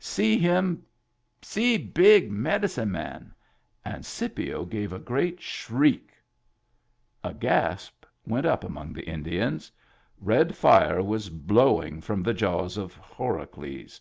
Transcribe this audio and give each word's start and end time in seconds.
See 0.00 0.40
him, 0.40 0.82
see 1.40 1.78
big 1.78 2.28
medicine 2.28 2.90
man!" 2.90 3.32
And 3.84 4.04
Scipio 4.04 4.64
gave 4.64 4.92
a 4.92 4.98
great 4.98 5.40
shriek. 5.40 6.10
A 7.22 7.32
gasp 7.32 8.04
went 8.26 8.44
among 8.44 8.92
the 8.92 9.06
Indians; 9.08 9.70
red 10.18 10.56
fire 10.56 11.00
was 11.00 11.30
blowing 11.30 12.00
from 12.00 12.24
the 12.24 12.34
jaws 12.34 12.76
of 12.76 12.96
Horacles. 12.96 14.00